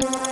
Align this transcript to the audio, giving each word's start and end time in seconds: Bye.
Bye. 0.00 0.29